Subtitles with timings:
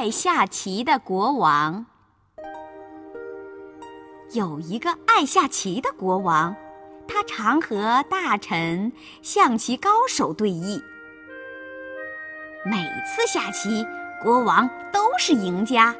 [0.00, 1.84] 爱下棋的国王。
[4.32, 6.56] 有一个爱下棋的国王，
[7.06, 10.82] 他常和大臣、象棋高手对弈。
[12.64, 13.86] 每次下棋，
[14.22, 15.94] 国王都是赢家，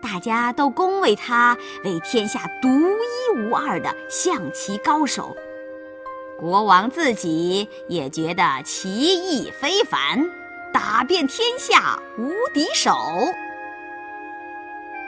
[0.00, 5.36] 大家都恭维他为天下独一无二的象棋高手。
[6.40, 10.28] 国王自己也觉得棋艺非凡，
[10.72, 12.96] 打遍天下无敌手。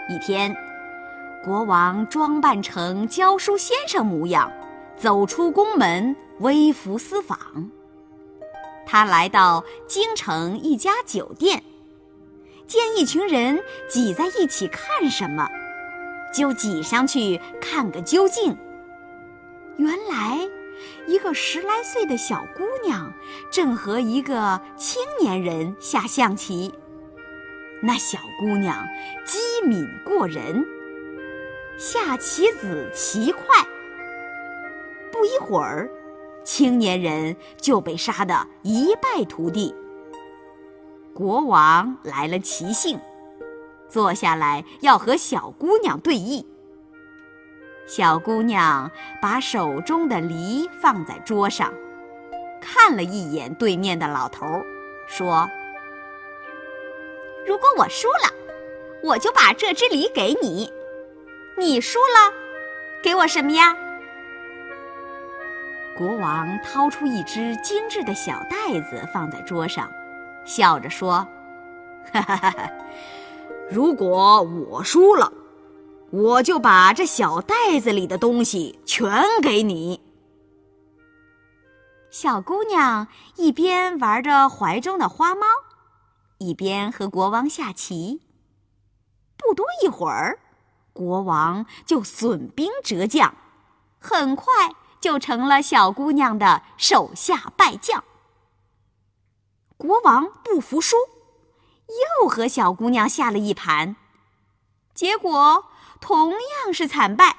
[0.09, 0.55] 一天，
[1.42, 4.52] 国王装扮成教书先生模样，
[4.96, 7.70] 走出宫门，微服私访。
[8.86, 11.62] 他来到京城一家酒店，
[12.66, 15.48] 见一群人挤在一起看什么，
[16.34, 18.56] 就挤上去看个究竟。
[19.78, 20.46] 原来，
[21.06, 23.12] 一个十来岁的小姑娘
[23.51, 26.73] 正和一个青年人下象棋。
[27.83, 28.87] 那小姑娘
[29.24, 30.64] 机敏过人，
[31.78, 33.42] 下棋子棋快。
[35.12, 35.91] 不一会儿。
[36.45, 39.75] 青年人就被杀得一败涂地。
[41.14, 43.00] 国王来了齐兴，
[43.89, 46.45] 坐下来要和小姑娘对弈。
[47.86, 48.90] 小姑娘
[49.20, 51.72] 把手中的梨放在桌上，
[52.60, 54.46] 看了一眼对面的老头，
[55.06, 55.48] 说
[57.46, 58.32] ：“如果我输了，
[59.02, 60.72] 我就把这只梨给你；
[61.58, 62.32] 你输了，
[63.02, 63.77] 给我什么呀？”
[65.96, 69.90] 国王掏出一只精致的小袋子放在桌上，
[70.46, 71.28] 笑着说
[72.12, 72.70] ：“哈哈哈哈！
[73.70, 75.30] 如果我输了，
[76.15, 80.01] 我就把这小袋子里的东西全给你。”
[82.11, 85.47] 小姑娘一边玩着怀中的花猫，
[86.39, 88.20] 一边和国王下棋。
[89.37, 90.39] 不多一会儿，
[90.92, 93.35] 国王就损兵折将，
[93.98, 94.70] 很快。
[95.01, 98.03] 就成了小姑娘的手下败将。
[99.77, 100.97] 国王不服输，
[102.23, 103.97] 又和小姑娘下了一盘，
[104.95, 105.67] 结果
[106.05, 107.39] 同样是惨败。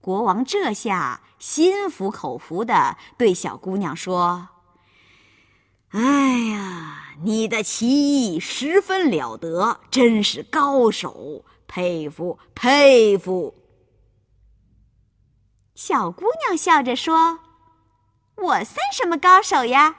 [0.00, 4.50] 国王这下心服口服的对小姑娘说
[5.90, 13.56] ：“哎呀，你的棋艺十分了得，真是高手，佩服佩服。”
[15.74, 17.40] 小姑娘笑着说
[18.38, 19.96] ：“我算什么高手呀？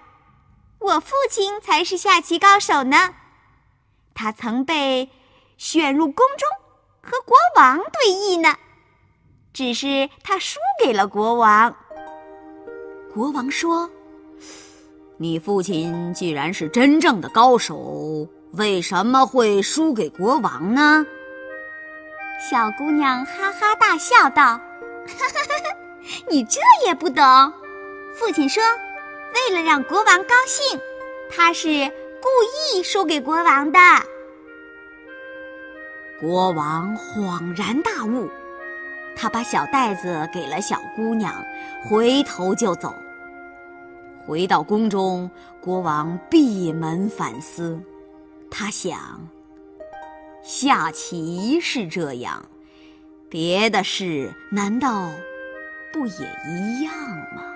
[0.79, 3.15] 我父亲才是下棋高手呢。
[4.13, 5.09] 他曾被
[5.57, 6.47] 选入宫中
[7.09, 8.53] 和国王对弈呢。
[9.53, 11.75] 只是他输给了国王。”
[13.13, 13.89] 国王说
[15.17, 21.05] ：“你父亲既然是真正的高手，为什么会输给国王呢？”
[22.51, 24.43] 小姑娘哈哈大笑道。
[24.43, 24.61] 哈
[25.07, 27.23] 哈哈哈你这也不懂？
[28.13, 28.61] 父亲说，
[29.33, 30.79] 为了让国王高兴，
[31.35, 31.67] 他是
[32.21, 32.27] 故
[32.75, 33.79] 意输给国王的。
[36.19, 38.27] 国王恍然大悟，
[39.15, 41.31] 他把小袋子给了小姑娘，
[41.87, 42.91] 回头就走。
[44.25, 45.29] 回到宫中，
[45.61, 47.79] 国王闭门反思，
[48.49, 49.29] 他想：
[50.41, 52.43] 下棋是这样。
[53.29, 55.11] 别的事难道
[55.93, 56.93] 不也一样
[57.35, 57.46] 吗？